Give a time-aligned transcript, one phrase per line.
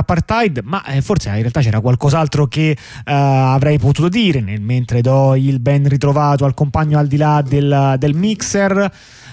[0.00, 5.00] apartheid, ma eh, forse in realtà c'era qualcos'altro che uh, avrei potuto dire nel, mentre
[5.00, 8.92] do il ben ritrovato al compagno al di là del, del mixer.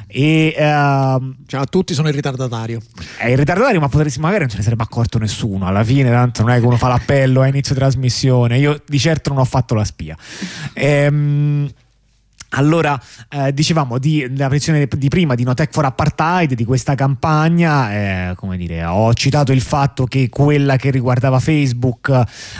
[0.09, 2.79] E uh, ciao a tutti, sono il ritardatario.
[3.17, 5.67] È il ritardatario, ma potresti, magari non se ne sarebbe accorto nessuno.
[5.67, 8.57] Alla fine, tanto non è che uno fa l'appello a inizio trasmissione.
[8.57, 10.15] Io di certo non ho fatto la spia.
[10.73, 11.70] Ehm.
[12.52, 16.95] Allora, eh, dicevamo di, della petizione di prima di No Tech for Apartheid, di questa
[16.95, 17.91] campagna,
[18.31, 22.09] eh, come dire, ho citato il fatto che quella che riguardava Facebook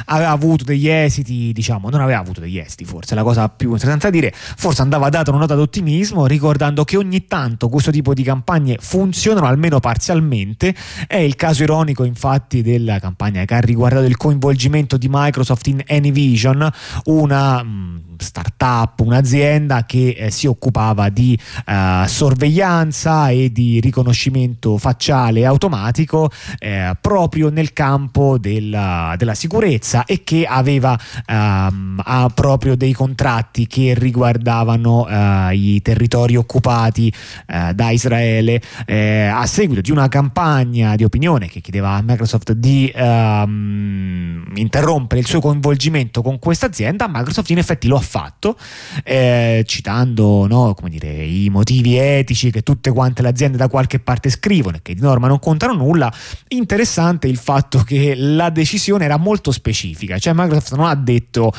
[0.06, 4.10] aveva avuto degli esiti, diciamo, non aveva avuto degli esiti, forse la cosa più interessante
[4.10, 8.24] da dire, forse andava data una nota d'ottimismo, ricordando che ogni tanto questo tipo di
[8.24, 10.75] campagne funzionano almeno parzialmente.
[11.08, 15.82] È il caso ironico, infatti, della campagna che ha riguardato il coinvolgimento di Microsoft in
[15.88, 16.69] Anyvision,
[17.06, 24.78] una mh, mm, startup, un'azienda che eh, si occupava di eh, sorveglianza e di riconoscimento
[24.78, 32.02] facciale automatico eh, proprio nel campo della, della, sicurezza e che aveva ehm,
[32.33, 37.13] proprio dei contratti che riguardavano eh, i territori occupati
[37.47, 42.53] eh, da Israele eh, a seguito di una campagna di opinione che chiedeva a Microsoft
[42.53, 47.08] di ehm, interrompere il suo coinvolgimento con questa azienda.
[47.08, 48.58] Microsoft in effetti lo ha fatto,
[49.03, 54.30] eh, citando no, dire, i motivi etici che tutte quante le aziende da qualche parte
[54.30, 56.11] scrivono e che di norma non contano nulla.
[56.50, 61.52] Interessante il fatto che la decisione era molto specifica, cioè Microsoft non ha detto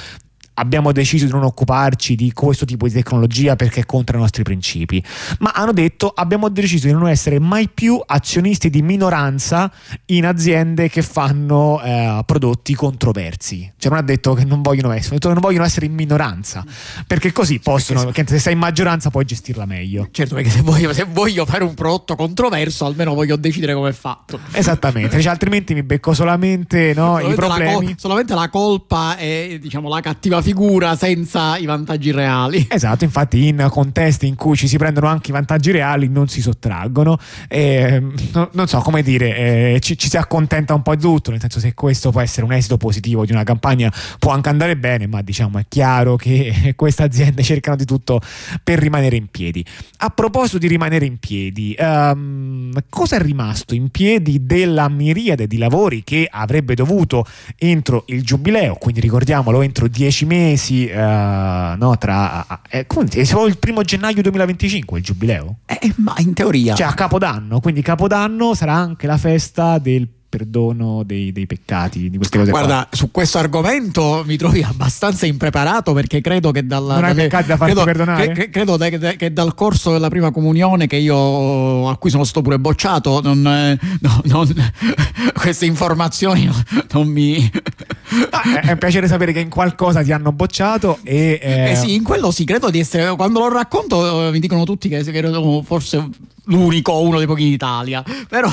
[0.58, 4.42] abbiamo deciso di non occuparci di questo tipo di tecnologia perché è contro i nostri
[4.42, 5.02] principi,
[5.38, 9.70] ma hanno detto abbiamo deciso di non essere mai più azionisti di minoranza
[10.06, 13.72] in aziende che fanno eh, prodotti controversi.
[13.78, 16.64] Cioè non ha detto che non vogliono essere, detto che non vogliono essere in minoranza,
[17.06, 20.08] perché così possono, perché se sei in maggioranza puoi gestirla meglio.
[20.10, 23.92] Certo, perché se voglio, se voglio fare un prodotto controverso almeno voglio decidere come è
[23.92, 24.40] fatto.
[24.52, 27.86] Esattamente, cioè, altrimenti mi becco solamente no, i problemi.
[27.90, 32.66] La, solamente la colpa e diciamo la cattiva figura senza i vantaggi reali.
[32.70, 36.41] Esatto, infatti in contesti in cui ci si prendono anche i vantaggi reali non si
[36.41, 37.19] sottraggono.
[37.48, 41.32] E, no, non so come dire, eh, ci, ci, si accontenta un po' di tutto,
[41.32, 44.78] nel senso se questo può essere un esito positivo di una campagna può anche andare
[44.78, 48.19] bene, ma diciamo è chiaro che queste aziende cercano di tutto
[48.65, 49.62] per rimanere in piedi.
[49.98, 55.59] A proposito di rimanere in piedi, um, cosa è rimasto in piedi della miriade di
[55.59, 57.26] lavori che avrebbe dovuto
[57.59, 62.47] entro il giubileo, quindi ricordiamolo entro dieci mesi mesi, uh, no, tra...
[62.69, 65.59] Eh, è siamo il primo gennaio 2025 il giubileo?
[65.66, 66.75] Eh, ma in teoria.
[66.75, 72.16] Cioè a Capodanno, quindi Capodanno sarà anche la festa del perdono dei, dei, peccati, di
[72.16, 72.50] queste cose.
[72.50, 72.97] Guarda, qua.
[72.97, 76.94] su questo argomento mi trovi abbastanza impreparato perché credo che dalla.
[76.94, 78.33] Non hai peccati da farti credo, perdonare?
[78.33, 82.43] Che, credo che, che, dal corso della prima comunione che io, a cui sono stato
[82.43, 84.72] pure bocciato, non, no, non,
[85.34, 86.62] queste informazioni non,
[86.93, 87.50] non mi.
[88.31, 91.39] Ah, è un piacere sapere che in qualcosa ti hanno bocciato e.
[91.43, 91.71] Eh...
[91.72, 93.15] eh sì, in quello sì, credo di essere.
[93.16, 96.09] Quando lo racconto mi dicono tutti che, che ero forse
[96.45, 98.03] l'unico, uno dei pochi in Italia.
[98.28, 98.50] Però.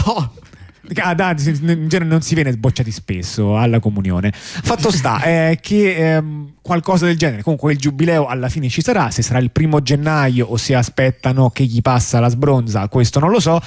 [1.02, 4.32] Ah, dai, in genere non si viene sbocciati spesso alla comunione.
[4.34, 9.12] Fatto sta eh, che ehm, qualcosa del genere, comunque il giubileo alla fine ci sarà,
[9.12, 13.30] se sarà il primo gennaio o se aspettano che gli passa la sbronza, questo non
[13.30, 13.60] lo so.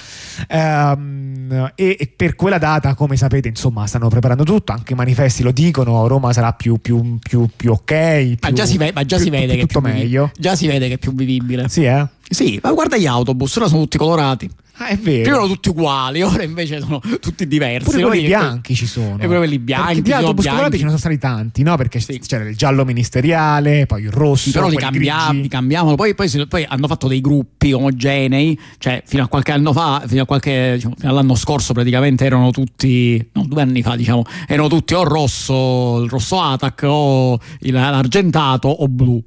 [0.49, 5.53] Ehm, e, per quella data, come sapete, insomma, stanno preparando tutto, anche i manifesti lo
[5.53, 7.85] dicono, Roma sarà più, più, più, più ok.
[7.85, 10.31] Più, ma già si, ve- ma già più, si vede che tutto meglio.
[10.37, 11.69] Già si vede che è più vivibile.
[11.69, 12.07] Sì, eh?
[12.29, 14.51] Sì, ma guarda gli autobus, ora sono tutti colorati.
[14.81, 15.23] Ah, è vero.
[15.23, 17.91] Prima erano tutti uguali, ora invece sono tutti diversi.
[17.91, 19.19] Pure quelli bianchi ci sono.
[19.19, 20.03] E pure quelli bianchi.
[20.03, 21.77] Di autobus colorati ce ne sono stati tanti, no?
[21.77, 22.19] Perché sì.
[22.21, 24.53] c'era il giallo ministeriale, poi il rosso.
[24.53, 25.97] Però li, cambia- li cambiavano.
[25.97, 28.59] Poi, poi, poi, hanno fatto dei gruppi omogenei.
[28.79, 30.75] Cioè, fino a qualche anno fa, fino a qualche.
[30.75, 33.29] Diciamo, fino all'anno scorso, praticamente erano tutti.
[33.33, 38.87] No, due anni fa, diciamo, erano tutti o rosso, il rosso Atac, o l'argentato o
[38.87, 39.21] blu.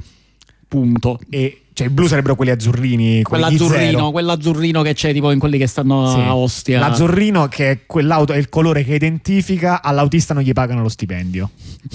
[0.67, 1.19] Punto.
[1.29, 3.23] E cioè, i blu sarebbero quelli azzurrini.
[3.23, 6.19] Quell'azzurrino, quell'azzurrino che c'è tipo in quelli che stanno sì.
[6.19, 6.79] a Ostia.
[6.79, 11.49] L'azzurrino che è quell'auto, è il colore che identifica, all'autista non gli pagano lo stipendio.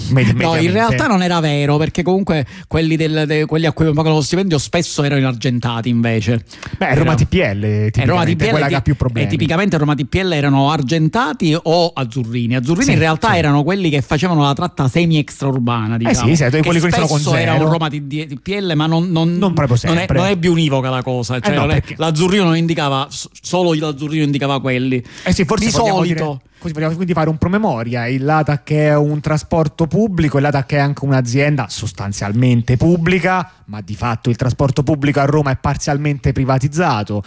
[0.09, 3.91] Med- no, in realtà non era vero, perché comunque quelli, del, de, quelli a cui
[3.93, 6.43] pagano lo stipendio spesso erano argentati invece.
[6.77, 9.27] Beh, Roma TPL, Roma TPL quella che ha più problemi.
[9.27, 12.55] E tipicamente Roma TPL erano argentati o azzurrini.
[12.55, 13.37] Azzurrini sì, in realtà sì.
[13.37, 15.97] erano quelli che facevano la tratta semi extraurbana.
[15.97, 17.35] Diciamo, eh sì, sì, quelli che sono con zero.
[17.37, 21.03] era un Roma TPL, ma non, non, non proprio non è, non è, bionivoca la
[21.03, 21.39] cosa.
[21.39, 25.03] Cioè eh no, è, l'azzurrino non indicava, solo l'azzurrino indicava quelli.
[25.23, 26.41] Eh sì, forse di solito.
[26.43, 28.07] Dire vogliamo quindi fare un promemoria.
[28.07, 33.95] Il LATAC è un trasporto pubblico, il LATAC è anche un'azienda sostanzialmente pubblica, ma di
[33.95, 37.23] fatto il trasporto pubblico a Roma è parzialmente privatizzato.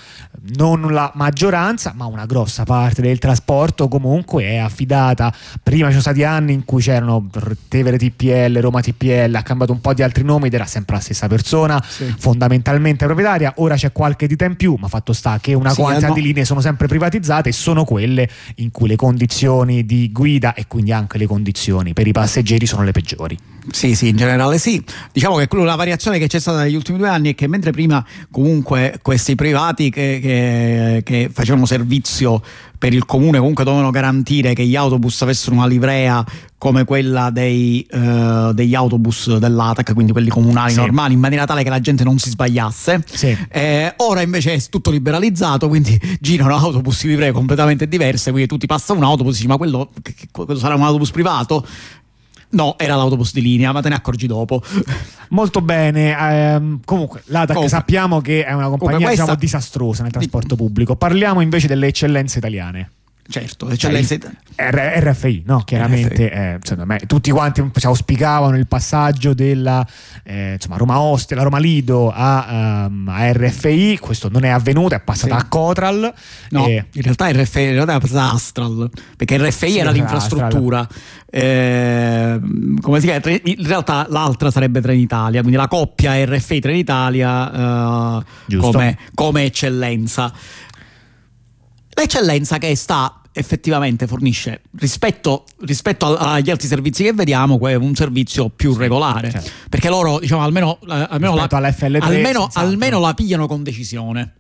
[0.57, 5.33] Non la maggioranza, ma una grossa parte del trasporto comunque è affidata.
[5.63, 7.29] Prima ci sono stati anni in cui c'erano
[7.69, 11.03] Tevere TPL, Roma TPL, ha cambiato un po' di altri nomi ed era sempre la
[11.03, 12.15] stessa persona, sì.
[12.19, 13.55] fondamentalmente proprietaria.
[13.57, 16.15] Ora c'è qualche dita in più, ma fatto sta che una sì, quantità no.
[16.15, 19.29] di linee sono sempre privatizzate e sono quelle in cui le condizioni
[19.87, 23.39] di guida e quindi anche le condizioni per i passeggeri sono le peggiori.
[23.71, 24.83] Sì, sì, in generale sì.
[25.13, 28.05] Diciamo che la variazione che c'è stata negli ultimi due anni è che mentre prima
[28.31, 32.43] comunque questi privati che, che, che facevano servizio
[32.81, 36.25] per il comune comunque dovevano garantire che gli autobus avessero una livrea
[36.57, 40.79] come quella dei, uh, degli autobus dell'ATAC, quindi quelli comunali sì.
[40.79, 43.05] normali, in maniera tale che la gente non si sbagliasse.
[43.07, 43.37] Sì.
[43.51, 48.57] Eh, ora invece è tutto liberalizzato, quindi girano autobus di livree completamente diverse, quindi tu
[48.57, 49.91] ti passa un autobus e dici ma quello,
[50.33, 51.67] quello sarà un autobus privato?
[52.51, 54.63] No, era l'autobus di linea, ma te ne accorgi dopo.
[55.31, 56.17] Molto bene.
[56.19, 59.23] Ehm, comunque, l'ATAC comunque, sappiamo che è una compagnia questa...
[59.23, 60.97] diciamo, disastrosa nel trasporto pubblico.
[60.97, 62.91] Parliamo invece delle eccellenze italiane.
[63.31, 65.61] Certo, eccellenze cioè, R- RFI, no?
[65.61, 66.73] Chiaramente RFI.
[66.73, 69.87] Eh, me, tutti quanti auspicavano il passaggio della
[70.25, 74.97] eh, insomma, Roma Ostia, la Roma Lido a, um, a, RFI, questo non è avvenuto,
[74.97, 75.45] è passata sì.
[75.45, 76.13] a Cotral.
[76.51, 76.87] No, e...
[76.93, 80.89] in realtà RFI in realtà è passata a Astral, perché RFI sì, era l'infrastruttura.
[81.31, 82.41] Eh,
[82.81, 83.39] come si chiama?
[83.45, 88.19] In realtà l'altra sarebbe Trenitalia, quindi la coppia RFI Trenitalia
[88.49, 90.33] eh, come, come eccellenza.
[91.93, 98.75] L'eccellenza che sta effettivamente fornisce rispetto, rispetto, agli altri servizi che vediamo un servizio più
[98.75, 99.51] regolare certo.
[99.69, 101.49] perché loro diciamo almeno, eh, almeno, la,
[102.01, 104.35] almeno, almeno la pigliano con decisione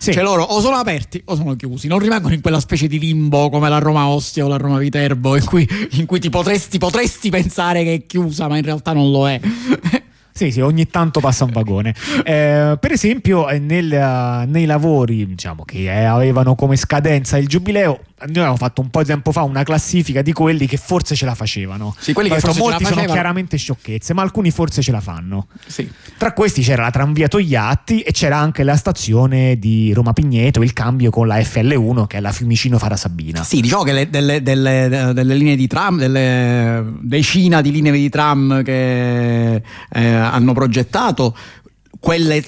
[0.00, 0.14] sì.
[0.14, 3.50] Cioè loro o sono aperti o sono chiusi, non rimangono in quella specie di limbo
[3.50, 7.28] come la Roma Ostia o la Roma Viterbo in cui, in cui ti potresti, potresti
[7.28, 9.38] pensare che è chiusa ma in realtà non lo è.
[10.32, 11.94] Sì, sì, ogni tanto passa un vagone.
[12.24, 17.46] Eh, per esempio, eh, nel, uh, nei lavori diciamo, che eh, avevano come scadenza il
[17.46, 21.14] giubileo, noi avevamo fatto un po' di tempo fa una classifica di quelli che forse
[21.14, 21.94] ce la facevano.
[21.98, 25.48] Sì, quelli che forse molti sono chiaramente sciocchezze, ma alcuni forse ce la fanno.
[25.66, 25.90] Sì.
[26.16, 30.72] Tra questi c'era la tranvia Togliatti e c'era anche la stazione di Roma Pigneto, il
[30.72, 33.42] cambio con la FL1 che è la Fiumicino Farasabina.
[33.42, 38.08] Sì, diciamo che le, delle, delle, delle, linee di tram, delle decina di linee di
[38.08, 39.62] tram che eh,
[39.92, 41.36] hanno progettato,
[41.98, 42.42] quelle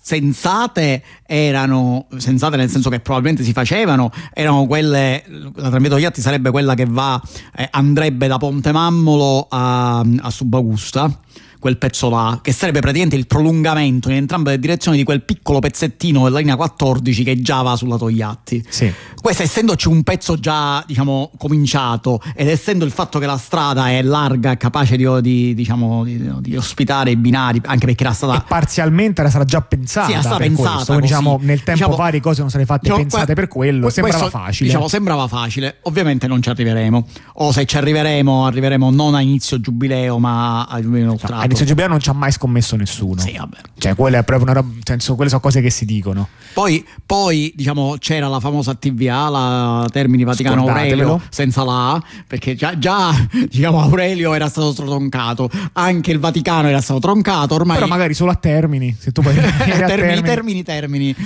[0.00, 5.24] sensate erano sensate nel senso che probabilmente si facevano erano quelle
[5.56, 7.20] la tramvia Togliatti sarebbe quella che va
[7.54, 11.20] eh, andrebbe da Ponte Mammolo a, a Subagusta
[11.64, 15.60] quel pezzo là, che sarebbe praticamente il prolungamento in entrambe le direzioni di quel piccolo
[15.60, 18.62] pezzettino della linea 14 che già va sulla Togliatti.
[18.68, 18.92] Sì.
[19.18, 24.02] Questo essendoci un pezzo già, diciamo, cominciato ed essendo il fatto che la strada è
[24.02, 28.36] larga capace di, di, diciamo, di, di, ospitare i binari, anche perché era stata...
[28.36, 30.08] E parzialmente era stata già pensata.
[30.08, 30.74] Sì, era stata pensata.
[30.74, 31.00] Questo.
[31.00, 33.88] Diciamo, nel tempo diciamo, varie cose non sono state fatte diciamo, pensate que- per quello.
[33.88, 34.68] sembrava questo, facile.
[34.68, 35.76] Diciamo, sembrava facile.
[35.84, 37.06] Ovviamente non ci arriveremo.
[37.36, 41.16] O se ci arriveremo, arriveremo non a inizio giubileo, ma a giubileo
[41.54, 43.20] inizio giubileo non ci ha mai scommesso nessuno.
[43.20, 43.56] Sì, vabbè.
[43.78, 44.72] Cioè, quella è proprio una roba.
[44.82, 46.28] Senso, quelle sono cose che si dicono.
[46.52, 52.54] Poi, poi diciamo, c'era la famosa TVA, la Termini Vaticano Aurelio, senza la A, perché
[52.54, 53.12] già, già
[53.48, 57.54] diciamo, Aurelio era stato troncato, anche il Vaticano era stato troncato.
[57.54, 57.76] Ormai...
[57.76, 61.16] Però magari solo a Termini, se tu puoi termini, termini, termini, termini.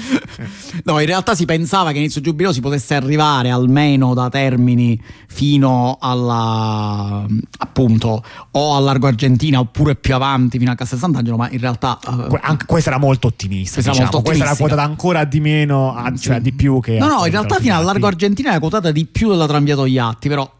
[0.84, 5.98] No, in realtà si pensava che inizio giubileo si potesse arrivare almeno da Termini fino
[6.00, 7.26] alla
[7.58, 11.98] appunto o a Largo Argentina oppure più avanti fino a Castel Sant'Angelo, ma in realtà
[12.04, 13.74] uh, anche questa era molto ottimista.
[13.74, 14.10] Questa, diciamo.
[14.10, 16.98] molto questa era quotata ancora di meno, a, cioè di più che.
[16.98, 20.28] No, no, in realtà fino al Largo Argentina era quotata di più della Tranviato Iatti,
[20.28, 20.50] però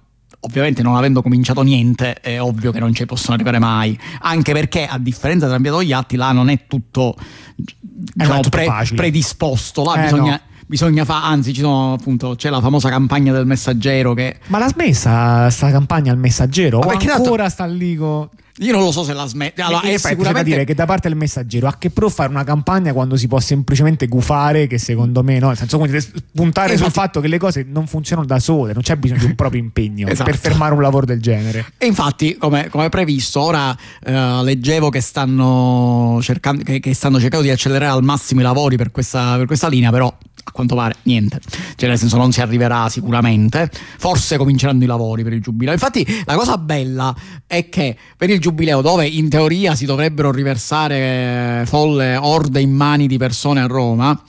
[0.40, 4.86] ovviamente non avendo cominciato niente è ovvio che non ci possono arrivare mai anche perché
[4.86, 7.16] a differenza di Tranviato Iatti là non è tutto,
[7.56, 12.50] diciamo, tutto pre- predisposto là eh, bisogna no bisogna fare, anzi ci sono appunto, c'è
[12.50, 14.36] la famosa campagna del messaggero che...
[14.48, 16.80] Ma l'ha smessa sta campagna al messaggero?
[16.80, 17.48] Ma ancora tanto...
[17.48, 18.28] sta lì con...
[18.60, 19.62] Io non lo so se la smette.
[19.62, 22.92] Allora, è sicuramente dire che da parte del messaggero, a che pro fare una campagna
[22.92, 24.66] quando si può semplicemente gufare?
[24.66, 25.46] Che secondo me, no?
[25.46, 26.90] Nel senso, quindi puntare infatti...
[26.90, 29.60] sul fatto che le cose non funzionano da sole, non c'è bisogno di un proprio
[29.60, 30.28] impegno esatto.
[30.28, 31.66] per fermare un lavoro del genere.
[31.78, 37.46] E infatti, come, come previsto, ora eh, leggevo che stanno, cercando, che, che stanno cercando
[37.46, 40.12] di accelerare al massimo i lavori per questa, per questa linea, però
[40.48, 41.40] a quanto pare niente,
[41.76, 45.72] cioè nel senso non si arriverà sicuramente, forse cominceranno i lavori per il giubileo.
[45.72, 47.14] Infatti la cosa bella
[47.46, 53.06] è che per il giubileo dove in teoria si dovrebbero riversare folle orde in mani
[53.06, 54.20] di persone a Roma,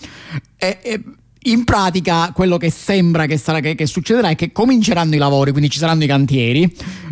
[0.55, 0.99] è, è
[1.43, 5.51] in pratica quello che sembra che, sarà, che, che, succederà è che cominceranno i lavori,
[5.51, 6.71] quindi ci saranno i cantieri,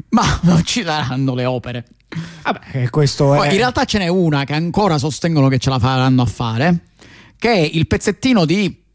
[0.10, 1.86] ma non ci saranno le opere.
[2.44, 3.38] Vabbè, questo è...
[3.38, 6.84] Poi, in realtà ce n'è una che ancora sostengono che ce la faranno a fare,
[7.38, 8.86] che è il pezzettino di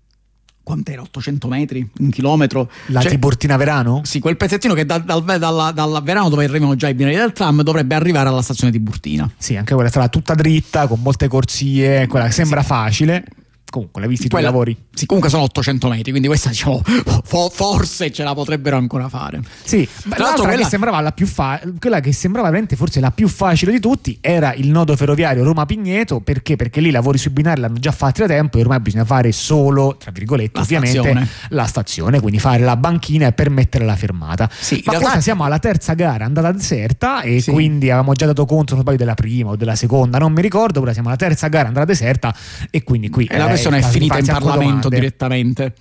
[0.62, 2.71] quant'era 800 metri, un chilometro.
[2.87, 4.02] La cioè, Tiburtina Verano?
[4.04, 7.33] Sì, quel pezzettino che da, dal, dal, dal, Verano dove arrivano già i binari del
[7.33, 9.31] tram dovrebbe arrivare alla stazione di Burtina.
[9.37, 12.66] Sì, anche quella sarà tutta dritta, con molte corsie, quella che sembra sì.
[12.66, 13.25] facile
[13.73, 14.76] comunque l'hai Quella, i lavori?
[14.93, 16.83] Sì, comunque sono 800 metri, quindi questa diciamo
[17.25, 19.41] fo- forse ce la potrebbero ancora fare.
[19.64, 20.59] Sì, tra l'altro quella...
[20.62, 24.19] che sembrava la più fa- quella che sembrava veramente forse la più facile di tutti
[24.21, 26.57] era il nodo ferroviario Roma-Pigneto, perché?
[26.57, 29.33] Perché lì i lavori sui binari l'hanno già fatti da tempo e ormai bisogna fare
[29.33, 31.29] solo, tra virgolette, la ovviamente stazione.
[31.49, 34.50] la stazione, quindi fare la banchina e permettere la fermata.
[34.52, 35.21] Sì, Ma realtà...
[35.23, 37.50] siamo alla terza gara andata deserta e sì.
[37.50, 40.81] quindi avevamo già dato conto, non sbaglio, della prima o della seconda, non mi ricordo,
[40.81, 42.35] ora siamo alla terza gara andata deserta
[42.71, 43.25] e quindi qui...
[43.26, 45.75] E la questione è finita in Parlamento direttamente.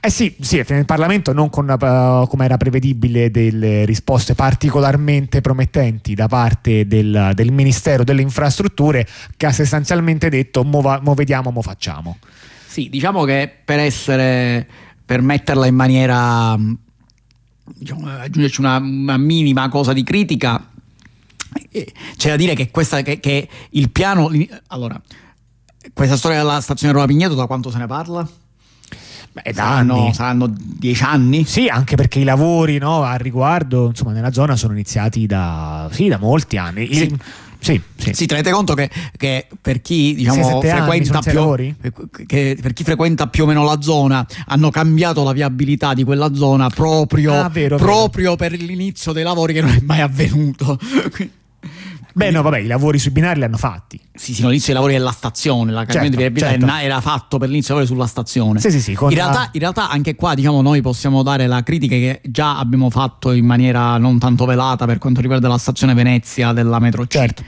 [0.00, 4.34] Eh sì, sì, è finita in Parlamento non con, uh, come era prevedibile, delle risposte
[4.34, 11.00] particolarmente promettenti da parte del, del Ministero delle Infrastrutture che ha sostanzialmente detto mo, va,
[11.02, 12.18] mo vediamo, mo facciamo.
[12.66, 14.66] Sì, diciamo che per essere,
[15.04, 16.58] per metterla in maniera,
[17.64, 20.68] diciamo, aggiungerci una, una minima cosa di critica,
[21.70, 24.30] eh, c'è da dire che, questa, che, che il piano...
[24.68, 24.98] Allora,
[25.92, 28.28] questa storia della stazione Roma Pigneto da quanto se ne parla?
[29.32, 30.12] Beh, da anni.
[30.12, 31.44] saranno dieci anni?
[31.44, 36.08] Sì, anche perché i lavori no, a riguardo insomma, nella zona sono iniziati da, sì,
[36.08, 36.92] da molti anni.
[36.92, 37.02] Sì.
[37.04, 37.20] Il,
[37.62, 38.12] sì, sì.
[38.12, 41.74] sì, tenete conto che, che per chi diciamo, frequenta più,
[42.26, 46.34] che, per chi frequenta più o meno la zona hanno cambiato la viabilità di quella
[46.34, 48.50] zona proprio, ah, vero, proprio vero.
[48.50, 50.76] per l'inizio dei lavori che non è mai avvenuto.
[52.14, 54.00] Beh, no, vabbè, i lavori sui binari li hanno fatti.
[54.12, 56.66] Sì, sì, l'inizio dei lavori della stazione, la certo, di certo.
[56.66, 58.60] era fatto per l'inizio dei lavori sulla stazione.
[58.60, 58.92] Sì, sì, sì.
[58.92, 62.90] In realtà, in, realtà, anche qua, diciamo, noi possiamo dare la critica che già abbiamo
[62.90, 67.08] fatto in maniera non tanto velata per quanto riguarda la stazione Venezia della metro C.
[67.08, 67.44] Certo.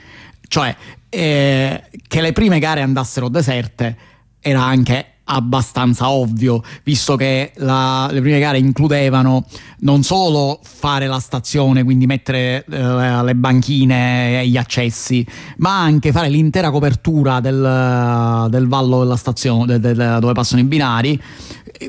[0.47, 0.75] Cioè,
[1.09, 3.97] eh, che le prime gare andassero deserte
[4.39, 9.45] era anche abbastanza ovvio, visto che la, le prime gare includevano
[9.79, 15.25] non solo fare la stazione, quindi mettere eh, le banchine e gli accessi,
[15.57, 20.65] ma anche fare l'intera copertura del, del vallo della stazione, de, de, dove passano i
[20.65, 21.21] binari,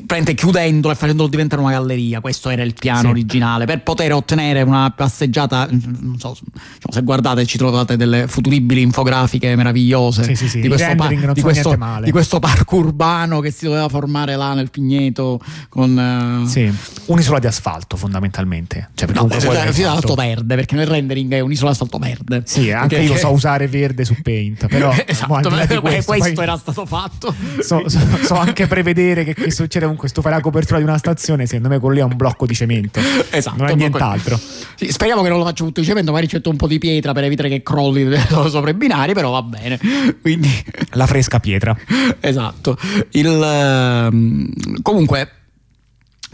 [0.05, 2.19] prende chiudendolo e facendolo diventare una galleria.
[2.19, 3.07] Questo era il piano sì.
[3.07, 5.67] originale per poter ottenere una passeggiata.
[5.69, 10.59] Non so diciamo, se guardate, ci trovate delle futuribili infografiche meravigliose sì, sì, sì.
[10.61, 14.69] Di, questo pa- di, questo, di, questo parco urbano che si doveva formare là nel
[14.69, 15.39] Pigneto.
[15.69, 17.11] Con, uh...
[17.11, 18.89] un'isola di asfalto fondamentalmente.
[18.93, 22.43] Cioè, no, asfalto verde perché nel rendering è un'isola di asfalto verde.
[22.45, 23.11] Sì, anche perché...
[23.11, 24.67] io so usare verde su Paint.
[24.67, 27.33] Però esatto, questo, questo poi, era stato fatto.
[27.61, 30.97] So, so, so anche prevedere che, che succede comunque tu fai la copertura di una
[30.97, 32.99] stazione, secondo me quello lì è un blocco di cemento.
[33.29, 33.57] Esatto.
[33.57, 34.39] Non è nient'altro.
[34.75, 37.13] Sì, speriamo che non lo faccia tutto di cemento, magari c'è un po' di pietra
[37.13, 38.17] per evitare che crolli
[38.49, 39.79] sopra i binari, però va bene.
[40.21, 40.49] Quindi...
[40.91, 41.75] La fresca pietra.
[42.19, 42.77] esatto.
[43.11, 45.36] Il, uh, comunque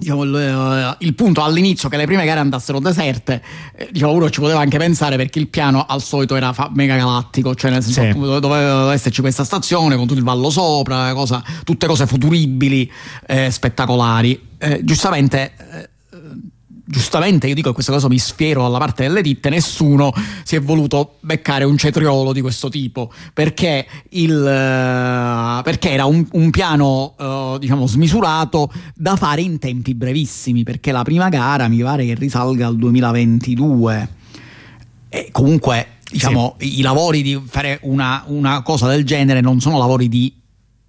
[0.04, 3.42] diciamo, il, eh, il, punto all'inizio che le prime gare andassero deserte,
[3.76, 6.96] eh, diciamo, uno ci poteva anche pensare perché il piano al solito era fa- mega
[6.96, 8.40] galattico, cioè nel senso sì.
[8.40, 12.90] doveva esserci questa stazione con tutto il vallo sopra, cosa, tutte cose futuribili,
[13.26, 14.52] eh, spettacolari.
[14.58, 15.90] Eh, giustamente eh,
[16.86, 20.14] giustamente io dico che questa cosa mi sfiero dalla parte delle ditte, nessuno
[20.44, 26.26] si è voluto beccare un cetriolo di questo tipo perché, il, uh, perché era un,
[26.34, 31.82] un piano uh, diciamo smisurato da fare in tempi brevissimi perché la prima gara mi
[31.82, 34.10] pare che risalga al 2022
[35.10, 36.80] e comunque diciamo sì.
[36.80, 40.42] i lavori di fare una, una cosa del genere non sono lavori di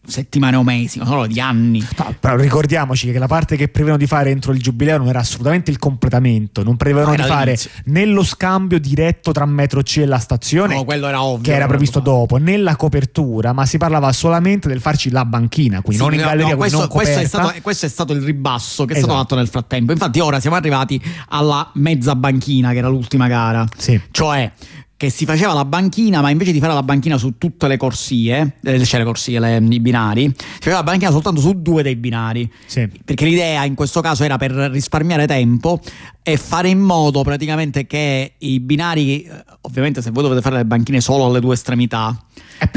[0.06, 1.84] settimane o mesi, ma solo di anni.
[1.98, 5.20] No, però ricordiamoci che la parte che prevedevano di fare entro il giubileo non era
[5.20, 9.98] assolutamente il completamento, non prevedevano no, di fare né lo scambio diretto tra metro C
[9.98, 13.66] e la stazione, no, quello era ovvio, che era previsto dopo, né la copertura, ma
[13.66, 17.24] si parlava solamente del farci la banchina, quindi sì, non in galleria, questo, questo, è
[17.24, 18.98] stato, questo, è stato, il ribasso che esatto.
[18.98, 19.22] è stato esatto.
[19.22, 19.92] fatto nel frattempo.
[19.92, 23.66] Infatti ora siamo arrivati alla mezza banchina, che era l'ultima gara.
[23.76, 24.00] Sì.
[24.10, 24.52] Cioè
[24.96, 28.56] che si faceva la banchina, ma invece di fare la banchina su tutte le corsie,
[28.62, 31.96] eh, cioè le corsie, le, i binari, si faceva la banchina soltanto su due dei
[31.96, 32.50] binari.
[32.66, 32.88] Sì.
[33.04, 35.80] Perché l'idea in questo caso era per risparmiare tempo
[36.22, 40.64] e fare in modo praticamente che i binari, eh, ovviamente se voi dovete fare le
[40.64, 42.16] banchine solo alle due estremità,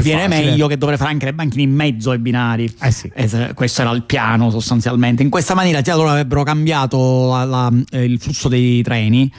[0.02, 0.44] viene facile.
[0.44, 2.72] meglio che dovrei fare anche le banchine in mezzo ai binari.
[2.80, 3.10] Eh sì.
[3.54, 5.22] questo era il piano sostanzialmente.
[5.22, 9.32] In questa maniera già loro avrebbero cambiato la, la, eh, il flusso dei treni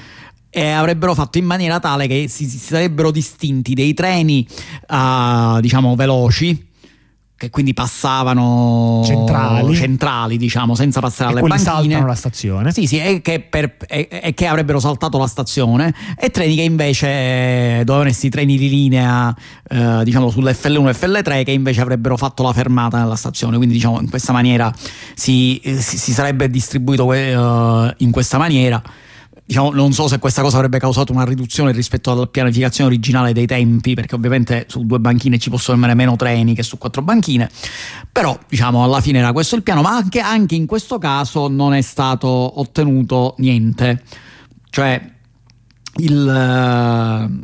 [0.50, 4.48] e avrebbero fatto in maniera tale che si, si sarebbero distinti dei treni
[4.90, 6.68] uh, diciamo veloci
[7.40, 11.64] che quindi passavano centrali, centrali diciamo, senza passare alle banchine.
[11.64, 12.74] saltano la stazione.
[12.74, 16.64] Sì, sì, e che, per, e, e che, avrebbero saltato la stazione, e treni che
[16.64, 19.34] invece eh, dovevano essere treni di linea,
[19.70, 23.56] eh, diciamo, sull'FL1 e FL3, che invece avrebbero fatto la fermata nella stazione.
[23.56, 24.70] Quindi, diciamo, in questa maniera
[25.16, 28.84] si, si, si sarebbe distribuito uh, in questa maniera.
[29.50, 33.48] Diciamo, non so se questa cosa avrebbe causato una riduzione rispetto alla pianificazione originale dei
[33.48, 37.50] tempi, perché ovviamente su due banchine ci possono rimanere meno treni che su quattro banchine,
[38.12, 41.74] però diciamo alla fine era questo il piano, ma anche, anche in questo caso non
[41.74, 44.04] è stato ottenuto niente,
[44.70, 45.02] cioè
[45.96, 47.42] il...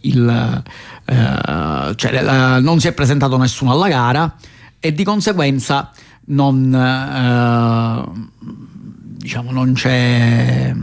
[0.00, 0.62] il
[1.06, 4.36] uh, cioè, uh, non si è presentato nessuno alla gara
[4.78, 5.90] e di conseguenza
[6.26, 8.28] non, uh,
[9.16, 10.74] diciamo, non c'è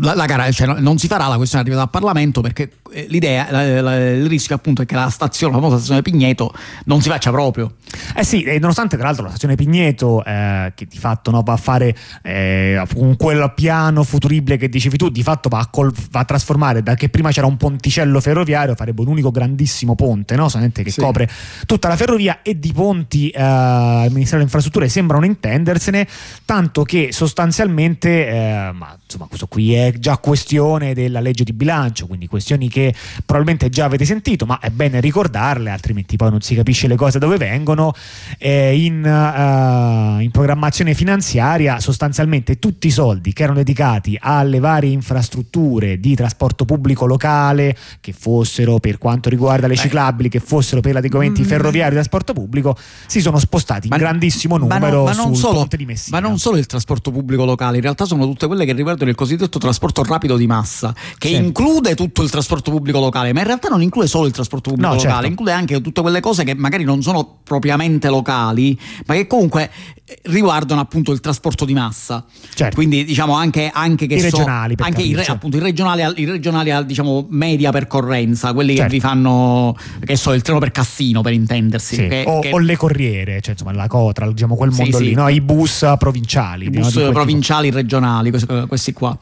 [0.00, 3.46] la, la gara cioè, non si farà la questione arrivata al Parlamento perché eh, l'idea,
[3.50, 6.52] la, la, il rischio appunto è che la stazione, la famosa stazione Pigneto
[6.84, 7.74] non si faccia proprio.
[8.14, 11.54] Eh sì, e nonostante tra l'altro la stazione Pigneto eh, che di fatto no, va
[11.54, 15.92] a fare eh, con quel piano futuribile che dicevi tu, di fatto va a, col,
[16.10, 20.36] va a, trasformare da che prima c'era un ponticello ferroviario, farebbe un unico grandissimo ponte,
[20.36, 20.48] no?
[20.48, 21.00] solamente che sì.
[21.00, 21.28] copre
[21.66, 26.06] tutta la ferrovia e di ponti eh, al Ministero delle Infrastrutture sembrano intendersene,
[26.44, 32.08] tanto che sostanzialmente, eh, ma insomma questo qui è già questione della legge di bilancio,
[32.08, 32.92] quindi questioni che
[33.24, 37.20] probabilmente già avete sentito, ma è bene ricordarle, altrimenti poi non si capisce le cose
[37.20, 37.92] dove vengono.
[38.38, 44.90] Eh, in, uh, in, programmazione finanziaria sostanzialmente tutti i soldi che erano dedicati alle varie
[44.90, 50.94] infrastrutture di trasporto pubblico locale, che fossero per quanto riguarda le ciclabili, che fossero per
[50.94, 51.44] l'adeguamento mm.
[51.44, 55.58] ferroviario di trasporto pubblico, si sono spostati in grandissimo numero ma non, ma non solo,
[55.58, 56.18] ponte di Messina.
[56.18, 59.18] Ma non solo il trasporto pubblico locale, in realtà sono tutte quelle che riguardano il
[59.20, 61.34] cosiddetto trasporto rapido di massa, che sì.
[61.34, 64.88] include tutto il trasporto pubblico locale, ma in realtà non include solo il trasporto pubblico
[64.88, 65.28] no, locale, certo.
[65.28, 69.70] include anche tutte quelle cose che magari non sono propriamente locali, ma che comunque
[70.22, 72.24] riguardano appunto il trasporto di massa.
[72.54, 72.74] Certo.
[72.74, 76.70] Quindi diciamo anche, anche che I regionali, so, anche i, appunto, i regionali, i regionali
[76.70, 78.90] a diciamo media percorrenza, quelli certo.
[78.90, 81.94] che vi fanno che so il treno per Cassino per intendersi.
[81.94, 82.08] Sì.
[82.08, 82.50] Che, o, che...
[82.52, 85.14] o, le corriere, cioè insomma la Cotra, diciamo quel mondo sì, lì, sì.
[85.14, 85.28] No?
[85.28, 86.66] i bus provinciali.
[86.66, 87.10] I bus no?
[87.12, 87.76] provinciali, tipo.
[87.76, 88.32] regionali,
[88.66, 89.16] questi qua.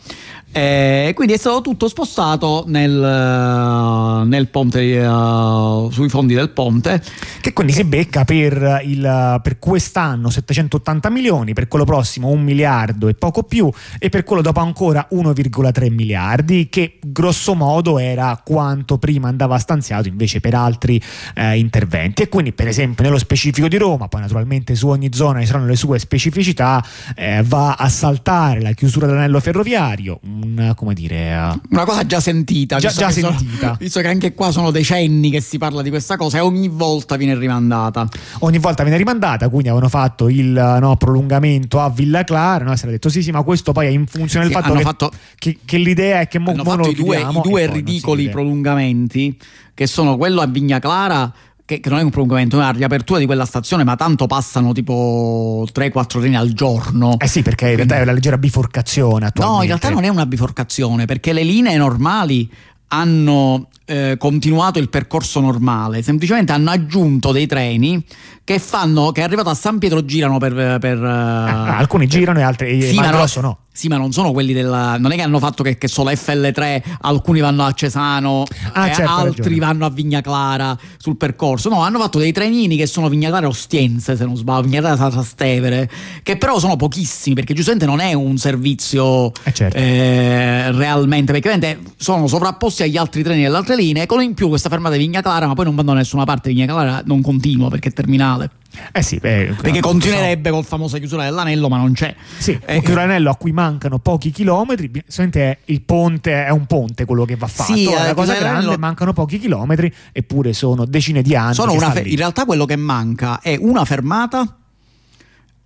[0.50, 7.02] E quindi è stato tutto spostato nel, nel ponte, uh, sui fondi del ponte.
[7.40, 13.08] Che quindi si becca per, il, per quest'anno 780 milioni, per quello prossimo un miliardo
[13.08, 18.96] e poco più, e per quello dopo ancora 1,3 miliardi, che grosso modo era quanto
[18.98, 21.00] prima andava stanziato invece per altri
[21.34, 22.22] eh, interventi.
[22.22, 25.66] E quindi, per esempio, nello specifico di Roma, poi naturalmente su ogni zona ci saranno
[25.66, 26.82] le sue specificità,
[27.14, 32.78] eh, va a saltare la chiusura dell'anello ferroviario un, come dire, una cosa già sentita.
[32.78, 33.58] Già, già sentita.
[33.58, 36.68] Sono, visto che anche qua sono decenni che si parla di questa cosa e ogni
[36.68, 38.08] volta viene rimandata.
[38.40, 42.76] Ogni volta viene rimandata, quindi avevano fatto il no, prolungamento a Villa Clara, no?
[42.76, 44.82] si era detto sì sì ma questo poi è in funzione sì, del fatto che,
[44.82, 48.28] fatto, che, che, l'idea è che mo, hanno mo fatto i due, i due ridicoli
[48.28, 49.36] prolungamenti
[49.74, 51.32] che sono quello a Vigna Clara
[51.68, 54.72] che, che, non è un prolungamento, è una riapertura di quella stazione, ma tanto passano
[54.72, 57.16] tipo 3-4 treni al giorno.
[57.18, 59.44] Eh sì, perché in realtà è una leggera biforcazione attualmente.
[59.44, 62.50] No, in realtà non è una biforcazione, perché le linee normali
[62.88, 68.02] hanno eh, continuato il percorso normale, semplicemente hanno aggiunto dei treni
[68.44, 72.42] che fanno che arrivato a San Pietro girano per, per ah, alcuni per, girano e
[72.42, 74.98] altri sì, ma, grosso no sì, ma non sono quelli della.
[74.98, 79.08] Non è che hanno fatto che, che solo FL3, alcuni vanno a Cesano, ah, certo,
[79.08, 81.68] altri vanno a Vigna Clara sul percorso.
[81.68, 85.10] No, hanno fatto dei trenini che sono Vigna Clara Ostiense, se non sbaglio, Vigna Clara
[85.10, 85.88] Trastevere,
[86.24, 89.76] che però sono pochissimi, perché giustamente non è un servizio eh certo.
[89.76, 94.68] eh, realmente, perché sono sovrapposti agli altri treni delle altre linee, con in più questa
[94.68, 96.48] fermata di Vigna Clara, ma poi non vanno da nessuna parte.
[96.48, 98.50] Vigna Clara non continua perché è terminale.
[98.92, 100.54] Eh sì, beh, perché continuerebbe so.
[100.54, 102.14] con famosa chiusura dell'anello, ma non c'è.
[102.38, 104.90] Sì, eh, chiusura dell'anello a cui mancano pochi chilometri.
[105.06, 107.74] Solamente il ponte è un ponte quello che va fatto.
[107.74, 111.54] Sì, è una cosa grande, mancano pochi chilometri, eppure sono decine di anni.
[111.54, 114.56] Fe- in realtà quello che manca è una fermata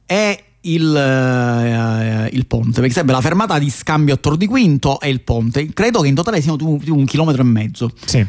[0.06, 5.00] e il, uh, il, ponte, perché sarebbe la fermata di scambio a Tor di Quinto
[5.00, 5.72] e il ponte.
[5.72, 7.90] Credo che in totale siano tipo un chilometro e mezzo.
[8.04, 8.24] Sì.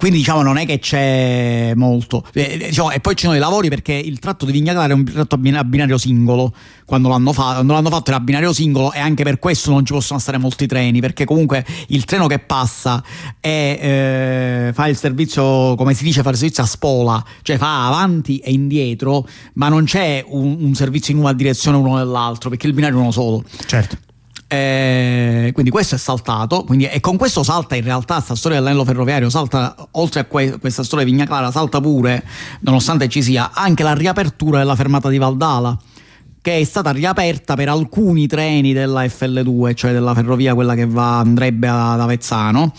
[0.00, 2.24] Quindi diciamo non è che c'è molto.
[2.32, 4.94] Eh, eh, diciamo, e poi ci sono i lavori perché il tratto di Vigna Clara
[4.94, 6.54] è un tratto a binario singolo.
[6.86, 9.84] Quando l'hanno, fa- quando l'hanno, fatto era a binario singolo e anche per questo non
[9.84, 13.04] ci possono stare molti treni perché comunque il treno che passa
[13.38, 17.86] è, eh, fa il servizio, come si dice, fa il servizio a spola, cioè fa
[17.86, 22.66] avanti e indietro, ma non c'è un, un servizio in una direzione uno nell'altro perché
[22.66, 23.44] il binario è uno solo.
[23.66, 24.08] Certo.
[24.52, 28.84] Eh, quindi questo è saltato, quindi, e con questo salta in realtà questa storia dell'anello
[28.84, 32.24] ferroviario, salta, oltre a que- questa storia di Vigna Clara, salta pure,
[32.62, 35.78] nonostante ci sia, anche la riapertura della fermata di Valdala
[36.42, 41.18] che è stata riaperta per alcuni treni della FL2, cioè della ferrovia quella che va,
[41.18, 42.72] andrebbe ad Avezzano,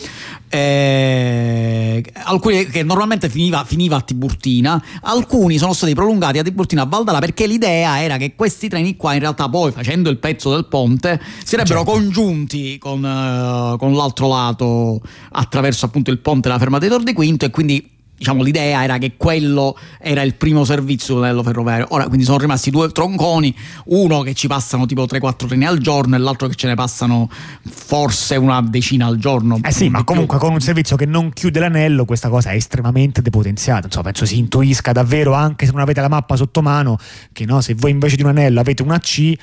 [0.49, 6.85] eh, alcuni che normalmente finiva, finiva, a Tiburtina, alcuni sono stati prolungati a Tiburtina a
[6.85, 10.65] Valdala perché l'idea era che questi treni qua in realtà poi facendo il pezzo del
[10.65, 11.91] ponte sarebbero certo.
[11.91, 17.13] congiunti con, uh, con l'altro lato attraverso appunto il ponte della fermata di Tor di
[17.13, 21.87] Quinto e quindi diciamo, l'idea era che quello era il primo servizio del ferroviario.
[21.89, 23.53] Ora quindi sono rimasti due tronconi,
[23.85, 27.27] uno che ci passano tipo 3-4 treni al giorno e l'altro che ce ne passano
[27.67, 29.59] forse una decina al giorno.
[29.63, 30.45] Eh sì, ma comunque più.
[30.45, 33.87] con un servizio che non chiude l'anello questa cosa è estremamente depotenziata.
[33.87, 36.99] Insomma, penso si intuisca davvero, anche se non avete la mappa sotto mano,
[37.33, 39.35] che no, se voi invece di un anello avete una C,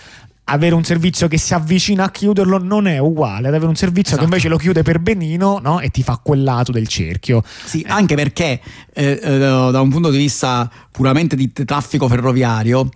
[0.51, 4.17] avere un servizio che si avvicina a chiuderlo non è uguale ad avere un servizio
[4.17, 4.21] esatto.
[4.21, 5.81] che invece lo chiude per benino no?
[5.81, 7.43] e ti fa quel lato del cerchio.
[7.65, 7.91] Sì, eh.
[7.91, 8.61] anche perché
[8.93, 12.89] eh, eh, da un punto di vista puramente di traffico ferroviario,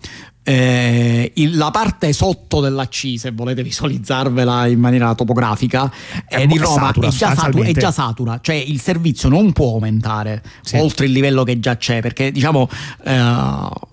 [0.43, 5.91] eh, il, la parte sotto della C, se volete visualizzarvela in maniera topografica,
[6.27, 9.73] è, di Roma satura, è, già satura, è, già satura, cioè il servizio non può
[9.73, 10.77] aumentare sì.
[10.77, 12.67] oltre il livello che già c'è, perché diciamo.
[13.05, 13.91] Eh,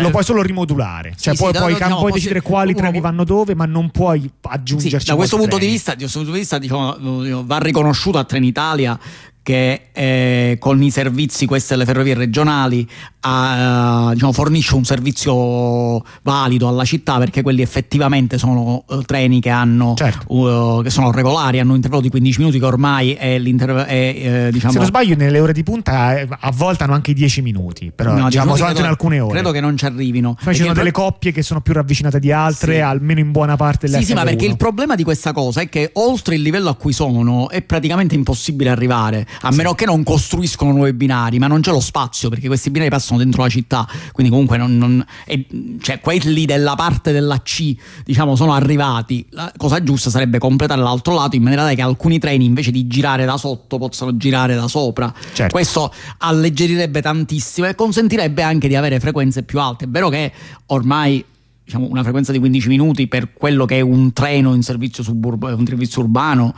[0.00, 3.24] lo puoi solo rimodulare, cioè sì, puoi, sì, puoi, diciamo, puoi decidere quali treni vanno
[3.24, 5.00] dove, ma non puoi aggiungerci.
[5.00, 8.98] Sì, da questo punto di vista, questo punto di vista diciamo, va riconosciuto a Trenitalia
[9.42, 12.88] che eh, con i servizi, queste le ferrovie regionali,
[13.24, 19.50] a, diciamo, fornisce un servizio valido alla città perché quelli effettivamente sono uh, treni che,
[19.50, 20.32] hanno, certo.
[20.34, 23.86] uh, che sono regolari, hanno un intervallo di 15 minuti che ormai è l'intervallo.
[23.86, 24.72] Eh, diciamo...
[24.72, 28.14] Se non sbaglio, nelle ore di punta eh, a volte hanno anche 10 minuti, però
[28.14, 29.32] no, diciamo soltanto in alcune ore.
[29.32, 30.36] Credo che non ci arrivino.
[30.42, 32.80] Poi ci sono delle coppie che sono più ravvicinate di altre, sì.
[32.80, 35.68] almeno in buona parte delle Sì, sì, ma perché il problema di questa cosa è
[35.68, 39.56] che oltre il livello a cui sono è praticamente impossibile arrivare a sì.
[39.56, 43.18] meno che non costruiscono nuovi binari, ma non c'è lo spazio perché questi binari passano
[43.18, 45.44] dentro la città, quindi comunque non, non è,
[45.80, 51.14] cioè quelli della parte della C diciamo sono arrivati, la cosa giusta sarebbe completare l'altro
[51.14, 54.68] lato in maniera tale che alcuni treni invece di girare da sotto possano girare da
[54.68, 55.12] sopra.
[55.32, 55.52] Certo.
[55.52, 59.84] Questo alleggerirebbe tantissimo e consentirebbe anche di avere frequenze più alte.
[59.84, 60.32] È vero che
[60.66, 61.24] ormai
[61.64, 65.54] diciamo, una frequenza di 15 minuti per quello che è un treno in servizio, suburb-
[65.56, 66.54] un servizio urbano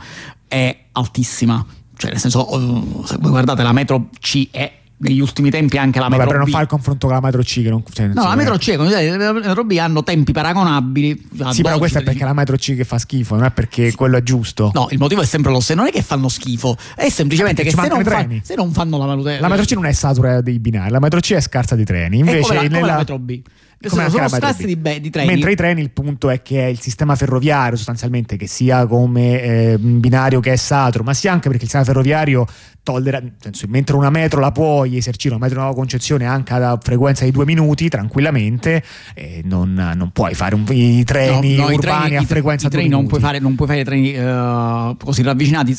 [0.47, 1.65] è altissima
[1.97, 5.99] cioè nel senso oh, se voi guardate la metro C è negli ultimi tempi anche
[5.99, 8.07] la metro Vabbè, per non fa il confronto con la metro C che non, cioè,
[8.07, 11.27] no la metro C le metro B hanno tempi paragonabili.
[11.51, 13.95] Sì però questo è perché la metro C che fa schifo non è perché sì.
[13.95, 14.71] quello è giusto.
[14.73, 17.71] No il motivo è sempre lo stesso non è che fanno schifo è semplicemente che
[17.71, 20.59] se non, fa, se non, fanno la manutenzione la metro C non è satura dei
[20.59, 22.75] binari la metro C è scarsa di treni invece come la, nella...
[22.77, 23.41] come la metro B
[23.89, 25.29] come sono scarsi di, be- di, treni.
[25.29, 29.41] Mentre i treni il punto è che è il sistema ferroviario sostanzialmente che sia come
[29.41, 32.45] eh, binario che è saturo, ma sia anche perché il sistema ferroviario
[32.83, 37.25] tollera, senso, mentre una metro la puoi esercire, una metro nuova concezione anche a frequenza
[37.25, 38.83] di due minuti tranquillamente,
[39.13, 42.67] eh, non, non, puoi fare un, i treni no, no, urbani i treni, a frequenza
[42.67, 45.75] di due non puoi fare, non puoi fare treni uh, così ravvicinati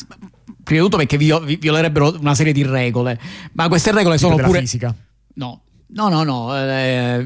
[0.63, 3.19] prima di tutto perché violerebbero una serie di regole.
[3.53, 4.93] Ma queste regole sono pure fisica.
[5.35, 5.61] No.
[5.89, 7.25] No no no eh,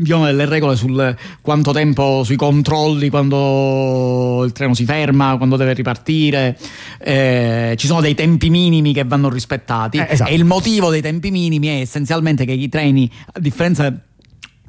[0.00, 5.74] abbiamo delle regole sul quanto tempo, sui controlli, quando il treno si ferma, quando deve
[5.74, 6.58] ripartire,
[6.98, 10.30] eh, ci sono dei tempi minimi che vanno rispettati eh, esatto.
[10.30, 13.94] e il motivo dei tempi minimi è essenzialmente che i treni, a differenza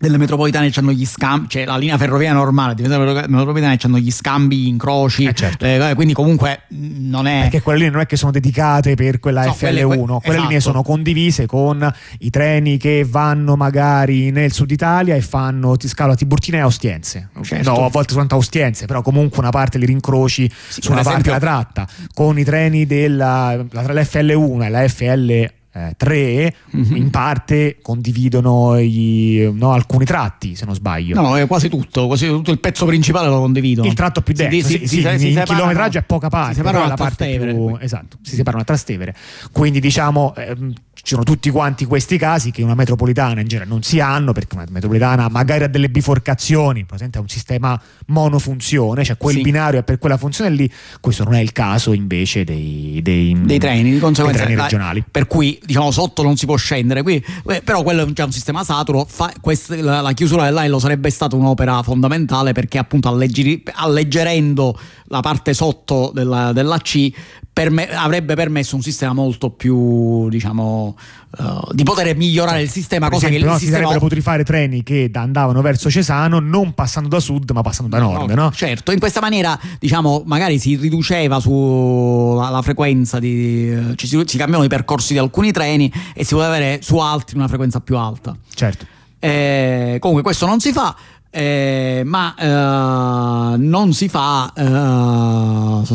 [0.01, 4.67] delle metropolitane hanno gli scambi, cioè la linea ferrovia normale, le metropolitane hanno gli scambi,
[4.67, 5.63] incroci, eh certo.
[5.63, 7.41] eh, quindi comunque non è...
[7.41, 10.41] Perché quelle linee non è che sono dedicate per quella no, FL1, quelle, quelle esatto.
[10.41, 15.87] linee sono condivise con i treni che vanno magari nel sud Italia e fanno ti
[15.87, 17.69] scalo a Tiburtina e a Ostiense, certo.
[17.69, 21.01] no a volte soltanto a Ostiense, però comunque una parte li rincroci sì, su una
[21.01, 21.31] esempio...
[21.31, 26.95] parte la tratta, con i treni della, tra l'FL1 e la FL eh, tre mm-hmm.
[26.95, 31.15] in parte condividono i, no, alcuni tratti se non sbaglio.
[31.19, 33.87] No, no quasi tutto, quasi tutto il pezzo principale lo condividono.
[33.87, 36.57] Il tratto più destro si, sì, si, sì, si, in chilometraggio è poca parte si
[36.57, 39.15] separano la parte più, esatto, si separano a Trastevere.
[39.51, 43.81] Quindi diciamo ehm, ci sono tutti quanti questi casi che una metropolitana in genere non
[43.81, 49.17] si hanno perché una metropolitana magari ha delle biforcazioni, presente ha un sistema monofunzione, cioè
[49.17, 49.41] quel sì.
[49.41, 53.57] binario è per quella funzione lì, questo non è il caso invece dei, dei, dei
[53.57, 55.03] treni, di conseguenza treni regionali.
[55.09, 58.31] Per cui diciamo sotto non si può scendere, qui, eh, però quello è già un
[58.31, 64.79] sistema saturo, fa, questa, la, la, chiusura dell'ailo sarebbe stata un'opera fondamentale perché appunto alleggerendo
[65.05, 67.11] la parte sotto della, della C
[67.53, 70.97] perme- avrebbe permesso un sistema molto più, diciamo,
[71.37, 73.07] uh, di poter migliorare il sistema.
[73.07, 73.87] Per cosa esempio, che no, il si sistema...
[73.87, 78.01] sarebbero potuti fare treni che andavano verso Cesano non passando da sud ma passando da
[78.01, 78.51] nord, no?
[78.51, 83.71] Certo, in questa maniera, diciamo, magari si riduceva sulla la frequenza di...
[83.71, 86.97] eh, ci si, si cambiavano i percorsi di alcuni treni e si poteva avere su
[86.97, 88.35] altri una frequenza più alta.
[88.53, 88.85] Certo.
[89.19, 90.95] Eh, comunque questo non si fa.
[91.33, 95.85] Eh, ma eh, non si fa eh,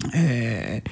[0.00, 0.82] sostanzialmente eh,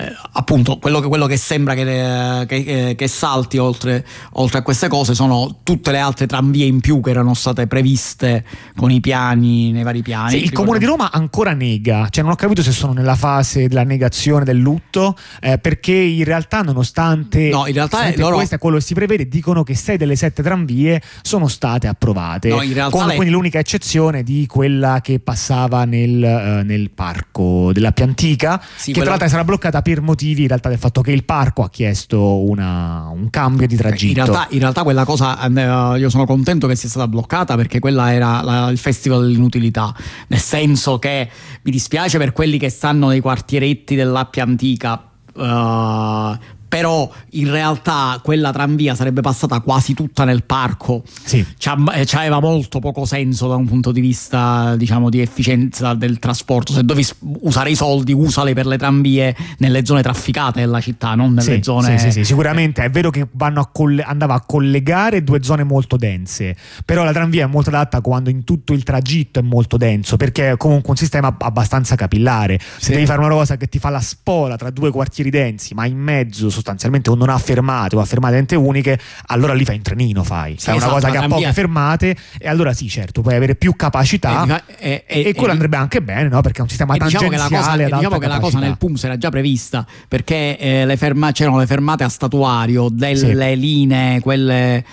[0.00, 4.88] eh, appunto quello che, quello che sembra che, che, che salti oltre, oltre, a queste
[4.88, 8.44] cose sono tutte le altre tranvie in più che erano state previste
[8.76, 10.30] con i piani nei vari piani.
[10.30, 13.68] Sì, il comune di Roma ancora nega, cioè non ho capito se sono nella fase
[13.68, 18.36] della negazione del lutto, eh, perché in realtà nonostante no, in realtà è, loro...
[18.36, 22.48] questo è quello che si prevede, dicono che sei delle sette tranvie sono state approvate,
[22.48, 23.16] no, in realtà con lei...
[23.16, 29.00] quindi l'unica eccezione di quella che passava nel, uh, nel parco della Piantica, sì, che
[29.00, 29.02] quella...
[29.02, 32.44] tra l'altro sarà bloccata per motivi in realtà del fatto che il parco ha chiesto
[32.44, 34.20] una, un cambio di tragitto.
[34.20, 37.80] In realtà, in realtà quella cosa uh, io sono contento che sia stata bloccata perché
[37.80, 39.94] quella era la, il festival dell'inutilità,
[40.28, 41.28] nel senso che
[41.62, 45.04] mi dispiace per quelli che stanno nei quartieretti dell'Appia Antica.
[45.32, 51.02] Uh, però in realtà quella tranvia sarebbe passata quasi tutta nel parco.
[51.24, 51.44] Sì.
[51.58, 56.72] C'aveva molto poco senso da un punto di vista, diciamo, di efficienza del trasporto.
[56.72, 57.04] Se devi
[57.40, 61.60] usare i soldi, usali per le tranvie nelle zone trafficate della città, non nelle sì,
[61.60, 61.98] zone.
[61.98, 65.96] Sì, sì, sì, sicuramente è vero che a coll- andava a collegare due zone molto
[65.96, 66.54] dense,
[66.84, 70.52] però la tranvia è molto adatta quando in tutto il tragitto è molto denso, perché
[70.52, 72.60] è comunque un sistema abbastanza capillare.
[72.60, 72.92] Se Sì.
[72.92, 75.98] devi fare una cosa che ti fa la spola tra due quartieri densi, ma in
[75.98, 79.82] mezzo sostanzialmente o non ha fermate o ha fermate ente uniche, allora lì fai un
[79.82, 80.52] trenino, fai.
[80.58, 83.34] Sì, Fai una esatto, cosa la che ha poche fermate e allora sì, certo, puoi
[83.34, 84.38] avere più capacità.
[84.42, 86.40] E difa- e- e- E, quello e- andrebbe anche bene, no?
[86.42, 89.04] Perché è un sistema diciamo che la cosa, tangenziale diciamo che la cosa nel PUMS
[89.04, 94.84] era già prevista perché eh, le ferma- c'erano le fermate a statuario delle linee, quelle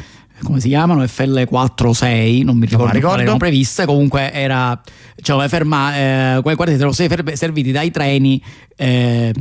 [0.43, 1.01] come si chiamano?
[1.03, 3.07] FL46, non mi ricordo, ricordo.
[3.07, 3.85] quali erano previste.
[3.85, 4.79] Comunque era
[5.15, 5.97] le fermate,
[6.37, 8.41] eh, quei quartieri erano ser- serviti dai treni.
[8.75, 9.33] eh,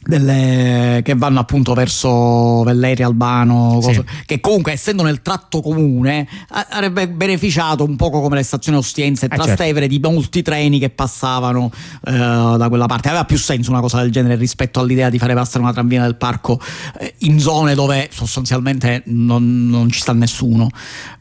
[0.00, 4.02] delle- che vanno appunto verso Velleri, Albano, Sì.
[4.26, 6.26] che comunque essendo nel tratto comune
[6.70, 10.90] avrebbe beneficiato un poco come le stazioni Ostiense e Eh, Trastevere di molti treni che
[10.90, 11.70] passavano
[12.06, 13.08] eh, da quella parte.
[13.08, 16.16] Aveva più senso una cosa del genere rispetto all'idea di fare passare una tranvia nel
[16.16, 16.60] parco
[16.98, 20.68] eh, in zone dove sostanzialmente non, non ci sta nessuno.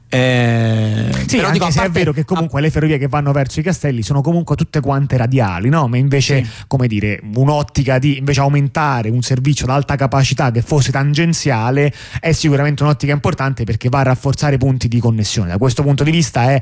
[0.10, 3.08] Eh, Sì, però anche dico, a se è parte- vero che comunque le ferrovie che
[3.08, 5.88] vanno verso i castelli sono comunque tutte quante radiali, no?
[5.88, 6.50] Ma invece, Sì.
[6.68, 12.32] come dire, un'ottica di invece aumentare un servizio ad alta capacità che fosse tangenziale è
[12.32, 15.50] sicuramente un'ottica importante perché va a rafforzare i punti di connessione.
[15.50, 16.62] Da questo punto di vista è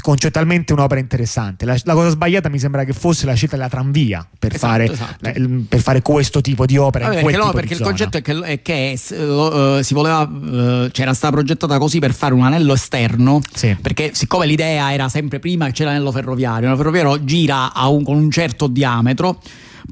[0.00, 1.64] concettualmente un'opera interessante.
[1.64, 4.84] La, la cosa sbagliata mi sembra che fosse la scelta della tranvia per, Esatto, fare,
[4.90, 5.16] esatto.
[5.20, 7.06] la- per fare questo tipo di opera.
[7.08, 7.88] Vabbè, quel perché, no, perché il zona.
[7.90, 12.34] concetto è che, è che eh, si voleva, eh, c'era stata progettata così per fare
[12.34, 13.40] un anello esterno.
[13.54, 13.76] Sì.
[13.80, 18.16] Perché siccome l'idea era sempre prima che c'era l'anello ferroviario, l'anello ferroviario gira un- con
[18.16, 19.40] un certo diametro.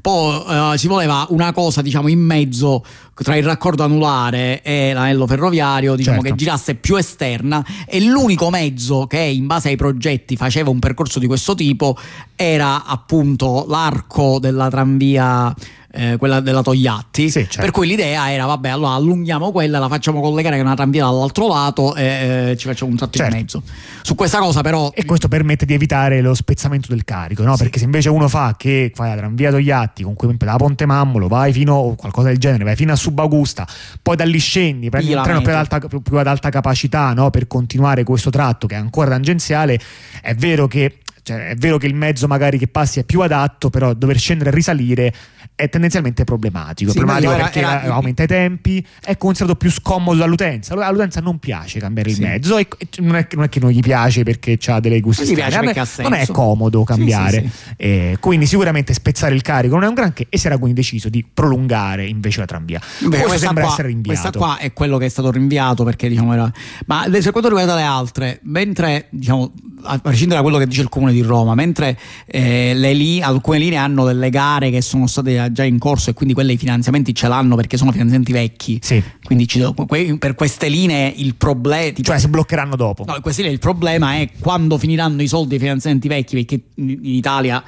[0.01, 5.27] Poi eh, si voleva una cosa, diciamo, in mezzo tra il raccordo anulare e l'anello
[5.27, 6.31] ferroviario, diciamo, Certo.
[6.31, 7.65] che girasse più esterna.
[7.85, 11.97] E l'unico mezzo che, in base ai progetti, faceva un percorso di questo tipo
[12.35, 15.53] era appunto l'arco della tranvia.
[15.93, 17.61] Eh, quella della Togliatti, Sì, certo.
[17.61, 21.47] per cui l'idea era: vabbè, allora allunghiamo quella, la facciamo collegare con una tranvia dall'altro
[21.47, 23.33] lato e eh, ci facciamo un tratto Certo.
[23.35, 23.63] in mezzo.
[24.01, 27.55] Su questa cosa, però, E questo permette di evitare lo spezzamento del carico, no?
[27.55, 27.63] Sì.
[27.63, 31.27] Perché se invece uno fa che fai la tranvia Togliatti, con cui da Ponte Mammolo
[31.27, 33.67] vai fino o qualcosa del genere, vai fino a Subagusta,
[34.01, 37.13] poi da lì scendi, prendi Pigli un treno più ad, alta, più ad alta capacità,
[37.13, 37.29] no?
[37.29, 39.79] Per continuare questo tratto che è ancora tangenziale,
[40.21, 43.69] è vero che cioè, è vero che il mezzo magari che passi è più adatto,
[43.69, 45.13] però dover scendere e risalire
[45.55, 46.91] è tendenzialmente problematico.
[46.91, 50.73] Sì, problematico era- perché era- era- aumenta i tempi, è considerato più scomodo all'utenza.
[50.73, 52.21] All'utenza non piace cambiare Sì.
[52.21, 52.67] il mezzo e
[52.99, 56.13] non è, che- non è che non gli piace perché ha delle gusti strane, non
[56.13, 57.41] è comodo cambiare.
[57.41, 60.79] Sì, Eh, quindi sicuramente spezzare il carico non è un granché e si era quindi
[60.81, 62.79] deciso di prolungare invece la tranvia.
[62.99, 64.19] Beh, Questo sembra qua, essere rinviato.
[64.21, 66.51] Questa qua è quello che è stato rinviato perché diciamo era.
[66.87, 69.51] Ma per quanto riguarda le altre, mentre diciamo,
[69.83, 73.57] a prescindere da quello che dice il comune di Roma, mentre eh, le li- alcune
[73.59, 77.13] linee hanno delle gare che sono state già in corso e quindi quelle i finanziamenti
[77.13, 78.79] ce l'hanno perché sono finanziamenti vecchi.
[78.81, 79.01] Sì.
[79.23, 81.93] Quindi ci- que- per queste linee il problema.
[82.01, 83.03] Cioè si bloccheranno dopo.
[83.05, 87.63] No, questi il problema è quando finiranno i soldi dei finanziamenti vecchi, perché in Italia,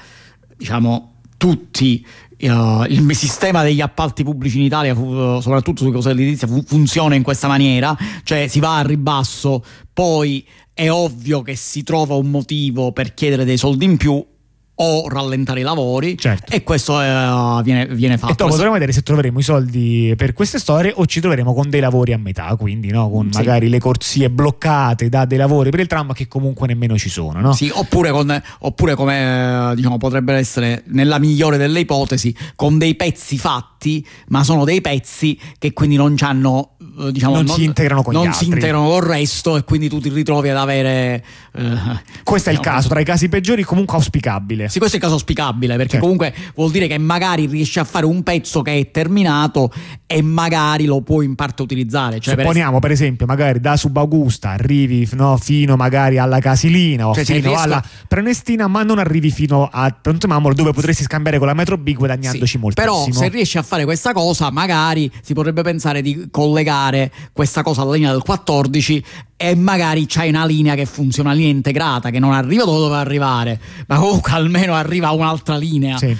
[0.57, 2.05] diciamo, tutti.
[2.37, 7.15] eh, il sistema degli appalti pubblici in Italia, fu- soprattutto sulle cose dell'edilizia, fu- funziona
[7.15, 12.29] in questa maniera, cioè si va a ribasso, poi è ovvio che si trova un
[12.29, 14.25] motivo per chiedere dei soldi in più
[14.75, 16.51] o rallentare i lavori Certo.
[16.51, 18.33] e questo eh, viene, viene fatto.
[18.33, 21.69] E dopo dovremo vedere se troveremo i soldi per queste storie o ci troveremo con
[21.69, 23.09] dei lavori a metà, quindi no?
[23.09, 23.37] con Sì.
[23.37, 27.39] magari le corsie bloccate da dei lavori per il tram che comunque nemmeno ci sono.
[27.39, 27.53] No?
[27.53, 32.95] Sì, oppure, con- oppure come eh, diciamo, potrebbe essere nella migliore delle ipotesi con dei
[32.95, 38.01] pezzi fatti, ma sono dei pezzi che quindi non c'hanno eh, diciamo, Non si integrano
[38.01, 38.45] con gli non altri.
[38.45, 41.61] si integrano col resto e quindi tu ti ritrovi ad avere eh,
[42.23, 44.69] Questo è il diciamo, caso, tra i casi peggiori comunque auspicabile.
[44.73, 46.03] Sì, questo è il caso auspicabile perché Certo.
[46.05, 49.71] comunque vuol dire che magari riesci a fare un pezzo che è terminato
[50.07, 52.19] e magari lo puoi in parte utilizzare.
[52.19, 57.13] Cioè, per Supponiamo per esempio magari da Subaugusta arrivi no, fino magari alla Casilina o
[57.13, 61.37] Cioè, fino riesco- alla Prenestina ma non arrivi fino a Pronto Mamolo dove potresti scambiare
[61.37, 62.91] con la Metro B guadagnandoci Sì, moltissimo.
[62.95, 67.83] Però se riesci a fare questa cosa, magari si potrebbe pensare di collegare questa cosa
[67.83, 69.03] alla linea del 14
[69.35, 72.99] e magari c'hai una linea che funziona, una linea integrata che non arriva dove doveva
[72.99, 75.97] arrivare, ma comunque almeno arriva a un'altra linea.
[75.97, 76.15] Sì.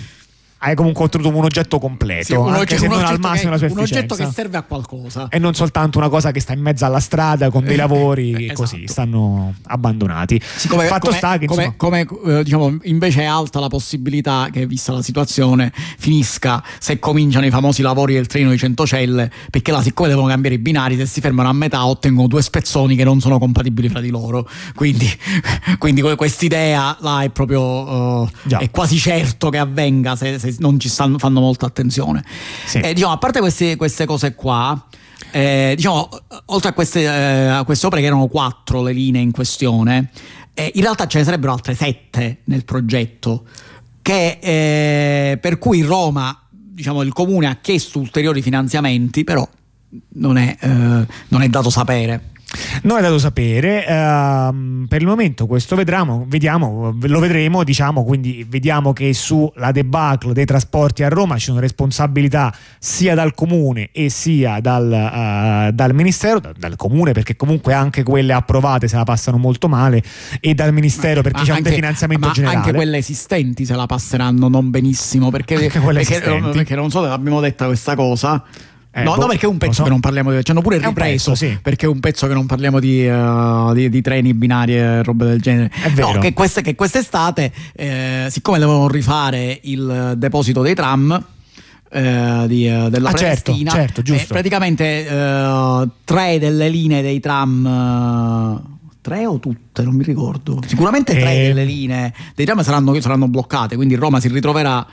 [0.65, 3.67] Hai comunque ottenuto un oggetto completo, Sì, un, anche oggetto, non al massimo la che,
[3.67, 4.26] sua un oggetto efficienza.
[4.26, 5.28] che serve a qualcosa.
[5.30, 8.62] e non soltanto una cosa che sta in mezzo alla strada con dei lavori Esatto.
[8.62, 10.41] così stanno abbandonati.
[10.41, 14.47] Siccome, Fatto come, sta che come- insomma, come, eh, diciamo, invece è alta la possibilità
[14.54, 19.71] che, vista la situazione, finisca se cominciano i famosi lavori del treno di Centocelle, perché
[19.73, 23.04] là, siccome devono cambiare i binari, se si fermano a metà ottengono due spezzoni che
[23.04, 24.47] non sono compatibili fra di loro.
[24.76, 25.10] Quindi,
[25.78, 28.60] quindi que- quest'idea là è proprio eh, Già.
[28.60, 32.23] è quasi certo che avvenga se, se non ci stanno, fanno molta attenzione.
[32.65, 32.79] Sì.
[32.79, 34.87] Eh, diciamo, a parte queste, queste cose qua.
[35.31, 36.09] eh, diciamo,
[36.45, 40.11] oltre a queste, eh, a queste opere che erano quattro le linee in questione,
[40.53, 43.45] eh, in realtà ce ne sarebbero altre sette nel progetto,
[44.01, 49.47] che, eh, per cui Roma, diciamo, il comune ha chiesto ulteriori finanziamenti, però
[50.15, 52.31] non è, eh, non è dato sapere.
[52.83, 53.85] Non è dato sapere.
[53.85, 60.33] ehm, per il momento questo vedremo, vediamo, lo vedremo, diciamo, quindi vediamo che sulla debacle
[60.33, 65.93] dei trasporti a Roma ci sono responsabilità sia dal comune e sia dal, eh, dal
[65.93, 70.03] ministero, da- dal comune perché comunque anche quelle approvate se la passano molto male
[70.39, 72.57] e dal ministero perché Ma c'è un anche- definanziamento ma generale.
[72.57, 76.49] Anche quelle esistenti se la passeranno non benissimo, perché, perché, esistenti.
[76.57, 78.43] perché non so se l'abbiamo detta questa cosa.
[78.95, 79.84] Eh, no, boh, no, perché è un pezzo so.
[79.84, 80.43] che non parliamo di.
[80.43, 81.32] Ci hanno pure ripreso.
[81.32, 81.58] pezzo, sì.
[81.62, 85.25] Perché è un pezzo che non parliamo di, eh, di- di treni, binari e robe
[85.25, 85.71] del genere.
[85.84, 86.13] È vero.
[86.13, 91.25] No, che, queste- che quest'estate, eh, siccome dovevano rifare il deposito dei tram.
[91.95, 94.34] eh, di, eh, della Ah, certo, certo, giusto.
[94.34, 95.06] praticamente
[96.03, 98.62] tre delle linee dei tram
[98.99, 101.47] tre o tutte non mi ricordo sicuramente tre Eh.
[101.49, 104.84] delle linee dei tram saranno, saranno bloccate quindi Roma si ritroverà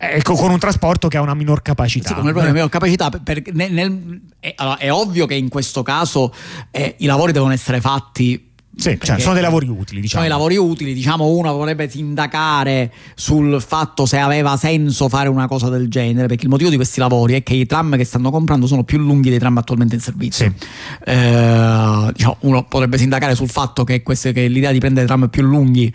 [0.00, 2.08] Ecco, con un trasporto che ha una minor capacità.
[2.08, 5.82] sì, come problema meno capacità per- nel- nel- è, allora, è ovvio che in questo
[5.82, 6.32] caso
[6.70, 10.22] eh, i lavori devono essere fatti Sì, cioè, sono dei lavori utili, diciamo.
[10.22, 15.48] sono i lavori utili, diciamo uno vorrebbe sindacare sul fatto se aveva senso fare una
[15.48, 18.30] cosa del genere, perché il motivo di questi lavori è che i tram che stanno
[18.30, 20.46] comprando sono più lunghi dei tram attualmente in servizio.
[20.56, 21.10] Sì.
[21.10, 25.42] Eh, diciamo, uno potrebbe sindacare sul fatto che, queste- che l'idea di prendere tram più
[25.42, 25.92] lunghi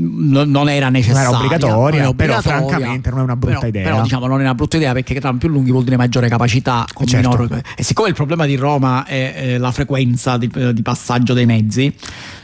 [0.00, 3.82] non, non era necessaria obbligatoria, non però obbligatoria, francamente non è una brutta però- idea.
[3.84, 6.84] però diciamo non è una brutta idea perché tram più lunghi vuol dire maggiore capacità
[7.04, 7.16] Certo.
[7.16, 11.46] minor- e siccome il problema di Roma è, eh, la frequenza di, di passaggio dei
[11.46, 11.92] mezzi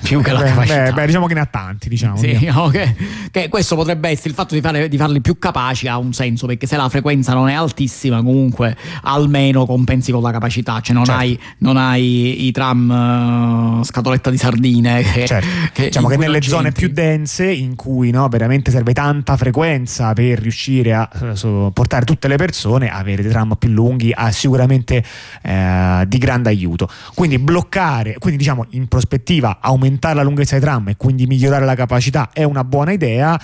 [0.03, 2.17] più che la Beh, capacità beh, beh, diciamo che ne ha tanti, diciamo.
[2.17, 2.95] sì, diciamo che,
[3.31, 6.47] che questo potrebbe essere il fatto di, fare- di farli più capaci ha un senso
[6.47, 11.05] perché se la frequenza non è altissima comunque almeno compensi con la capacità cioè non,
[11.05, 11.21] Certo.
[11.21, 15.49] hai, non hai i tram eh, scatoletta di sardine che, Certo.
[15.83, 20.95] diciamo che nelle zone più dense in cui no, veramente serve tanta frequenza per riuscire
[20.95, 25.05] a eh, so- portare tutte le persone, avere dei tram più lunghi ha sicuramente
[25.43, 26.89] eh, di grande aiuto.
[27.15, 31.75] Quindi bloccare, quindi diciamo in prospettiva aumentare la lunghezza dei tram e quindi migliorare la
[31.75, 33.39] capacità è una buona idea.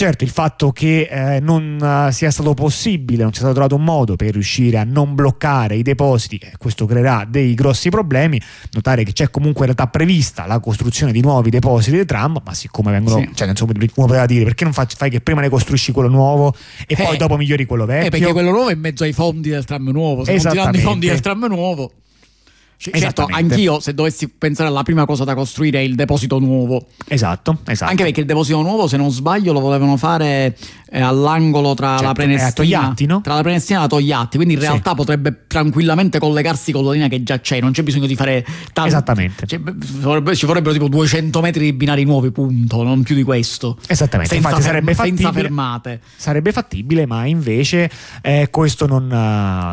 [0.00, 3.84] Certo, il fatto che eh, non eh, sia stato possibile, non sia stato trovato un
[3.84, 8.40] modo per riuscire a non bloccare i depositi, eh, questo creerà dei grossi problemi.
[8.72, 12.54] Notare che c'è comunque in realtà prevista la costruzione di nuovi depositi dei tram, ma
[12.54, 13.30] siccome vengono, Sì.
[13.34, 16.54] cioè, insomma, uno poteva dire perché non facci- fai che prima ne costruisci quello nuovo
[16.86, 18.06] e Eh, poi dopo migliori quello vecchio?
[18.06, 20.78] Eh, perché quello nuovo è in mezzo ai fondi del tram nuovo se non i
[20.78, 21.92] fondi del tram nuovo
[22.80, 26.86] C- certo, anch'io se dovessi pensare alla prima cosa da costruire è il deposito nuovo
[27.06, 27.90] Esatto, esatto.
[27.90, 30.56] Anche perché il deposito nuovo, se non sbaglio, lo volevano fare
[30.90, 33.20] eh, all'angolo tra Certo, la Prenestina Togliatti, no?
[33.20, 34.66] Tra la Prenestina e la Togliatti, quindi in Sì.
[34.66, 38.44] realtà potrebbe tranquillamente collegarsi con la linea che già c'è, non c'è bisogno di fare
[38.72, 38.88] tanto.
[38.88, 39.46] Esattamente.
[39.46, 39.60] Cioè,
[40.34, 43.76] ci vorrebbero tipo 200 metri di binari nuovi, punto, non più di questo.
[43.88, 45.42] Esattamente, Senza, infatti ferm- sarebbe senza fattibile.
[45.42, 46.00] fermate.
[46.16, 47.90] sarebbe fattibile, ma invece
[48.22, 49.14] eh, questo non, eh,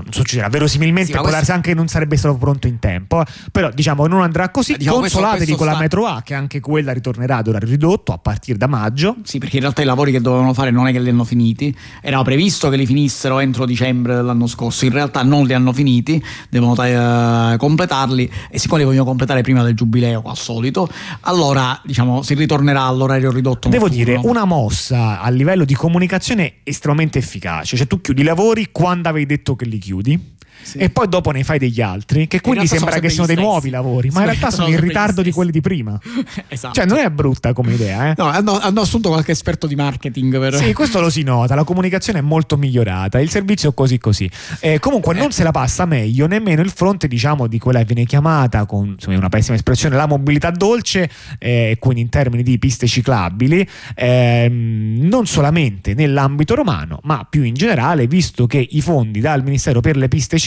[0.03, 0.49] non succederà.
[0.49, 2.95] Verosimilmente Sì, può questo- darsi anche che non sarebbe stato pronto in tempo.
[2.97, 3.23] Tempo.
[3.51, 4.73] Però diciamo non andrà così.
[4.73, 8.11] Eh, diciamo, Consolatevi questo con la metro A, che anche quella ritornerà ad orario ridotto
[8.11, 9.15] a partire da maggio.
[9.23, 11.75] Sì, perché in realtà i lavori che dovevano fare non è che li hanno finiti,
[12.01, 16.23] era previsto che li finissero entro dicembre dell'anno scorso, in realtà non li hanno finiti,
[16.49, 20.89] devono eh, completarli e siccome li vogliono completare prima del giubileo, al solito,
[21.21, 23.69] allora diciamo si ritornerà all'orario ridotto.
[23.69, 27.77] Devo dire, una mossa a livello di comunicazione estremamente efficace.
[27.77, 30.35] Cioè, tu chiudi i lavori quando avevi detto che li chiudi.
[30.61, 30.77] Sì.
[30.77, 33.69] E poi dopo ne fai degli altri, che quindi sembra sono che siano dei nuovi
[33.69, 35.97] lavori, ma in realtà sono sono in ritardo di quelli di prima.
[36.47, 36.73] esatto.
[36.73, 38.13] Cioè, non è brutta come idea, eh?
[38.17, 40.55] No, hanno, hanno assunto qualche esperto di marketing per...
[40.55, 44.29] Sì, questo lo si nota, la comunicazione è molto migliorata, il servizio è così così.
[44.59, 48.05] Eh, comunque non se la passa meglio nemmeno il fronte, diciamo, di quella che viene
[48.05, 52.87] chiamata, con insomma, una pessima espressione, la mobilità dolce, eh, quindi in termini di piste
[52.87, 59.43] ciclabili, ehm, non solamente nell'ambito romano, ma più in generale, visto che i fondi dal
[59.43, 60.46] Ministero per le piste ciclabili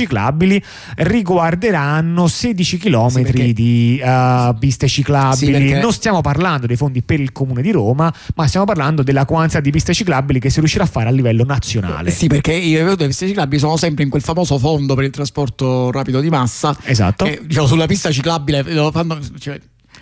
[0.97, 5.37] riguarderanno 16 km Sì, perché- di eh, piste ciclabili.
[5.47, 9.03] Sì, perché- Non stiamo parlando dei fondi per il comune di Roma, ma stiamo parlando
[9.03, 12.11] della quantità di piste ciclabili che si riuscirà a fare a livello nazionale.
[12.11, 15.91] Sì, perché i le piste ciclabili sono sempre in quel famoso fondo per il trasporto
[15.91, 16.77] rapido di massa.
[16.85, 17.25] Esatto.
[17.25, 19.19] E, diciamo, sulla pista ciclabile lo fanno.
[19.39, 19.59] Cioè,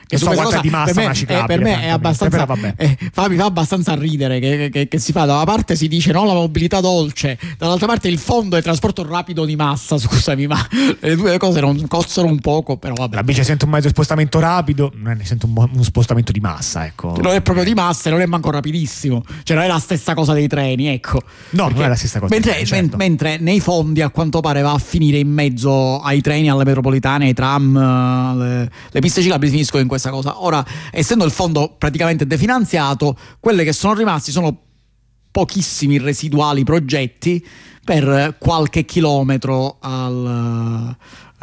[0.06, 1.88] che Non so quanta cosa di massa per me, una ciclabile, eh, per me è
[1.88, 2.46] abbastanza.
[2.76, 5.24] eh, fa- mi fa abbastanza ridere che, che- che si fa.
[5.24, 9.06] Da una parte si dice no, la mobilità dolce, dall'altra parte il fondo è trasporto
[9.06, 9.96] rapido di massa.
[9.98, 10.66] Scusami, ma
[11.00, 13.14] le due cose non cozzano un poco, però vabbè.
[13.16, 16.32] La bici sente un mezzo di spostamento rapido, non è ne sente un, uno spostamento
[16.32, 17.14] di massa, ecco.
[17.20, 19.22] Non è proprio di massa e non è manco rapidissimo.
[19.42, 21.20] Cioè, non è la stessa cosa dei treni, ecco.
[21.50, 22.32] No, non Perché- è la stessa cosa.
[22.32, 22.96] Mentre, treni, certo.
[22.96, 26.64] men- mentre nei fondi a quanto pare va a finire in mezzo ai treni, alle
[26.64, 30.42] metropolitane, ai tram, eh, le, le piste ciclabili finiscono in questa cosa.
[30.42, 34.62] Ora, essendo il fondo praticamente definanziato, quelle che sono rimasti sono
[35.30, 37.44] pochissimi residuali progetti
[37.84, 40.96] per qualche chilometro al,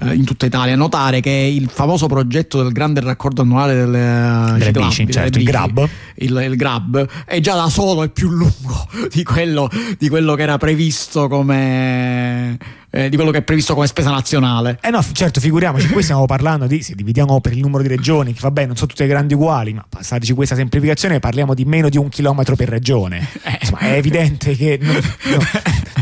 [0.04, 0.76] in tutta Italia.
[0.76, 5.38] Notare che il famoso progetto del grande raccordo annuale delle, Delle ciclabili, bici, delle certo,
[5.38, 5.90] il bici, Grab.
[6.16, 10.44] il, il Grab è già da solo è più lungo di quello, di quello che
[10.44, 12.58] era previsto come
[12.96, 14.80] eh, di quello che è previsto come spesa nazionale.
[14.82, 18.32] Eh no, certo, figuriamoci, qui stiamo parlando di, se dividiamo per il numero di regioni,
[18.32, 21.98] che vabbè, non sono tutte grandi uguali, ma passateci questa semplificazione, parliamo di meno di
[21.98, 23.28] un chilometro per regione.
[23.60, 25.38] Insomma, è evidente che non, no,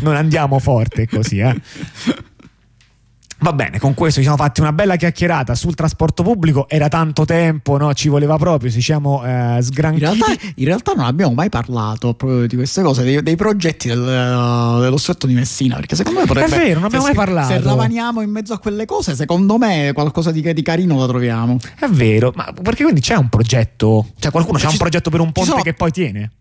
[0.01, 1.59] non andiamo forte così, eh.
[3.43, 7.25] Va bene, con questo ci siamo fatti una bella chiacchierata sul trasporto pubblico, era tanto
[7.25, 7.93] tempo, no?
[7.93, 10.05] ci voleva proprio, ci siamo eh, In sgranchiti.
[10.05, 10.25] realtà,
[10.55, 14.79] in realtà non abbiamo mai parlato proprio di queste cose, dei, dei progetti del, uh,
[14.79, 16.55] dello stretto di Messina, perché secondo me potrebbe...
[16.55, 17.51] È vero, non abbiamo se, mai parlato.
[17.53, 21.57] Se ravaniamo in mezzo a quelle cose, secondo me qualcosa di, di carino lo troviamo.
[21.77, 24.07] È vero, ma perché quindi c'è un progetto?
[24.19, 26.31] Cioè qualcuno Ci- un progetto per un ponte sono- che poi tiene?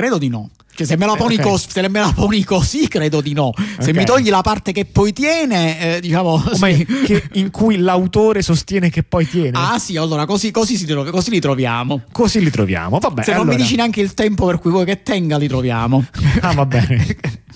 [0.00, 0.48] Credo di no.
[0.74, 1.40] Cioè, se me la Eh, poni, ok.
[1.42, 1.66] cos-
[2.14, 3.52] poni così, credo di no.
[3.78, 3.96] Se Ok.
[3.96, 6.42] mi togli la parte che poi tiene, eh, diciamo.
[6.54, 6.86] Sì.
[7.04, 9.50] che- in cui l'autore sostiene che poi tiene?
[9.58, 12.02] Ah, sì, allora così, così, trov- così li troviamo.
[12.12, 12.98] Così li troviamo.
[12.98, 15.48] Vabbè, Se non allora- mi dici neanche il tempo per cui vuoi che tenga, li
[15.48, 16.02] troviamo.
[16.40, 17.04] Ah, va bene.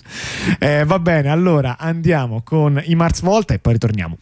[0.61, 4.17] Eh, va bene, allora andiamo con i Mars Volta e poi ritorniamo.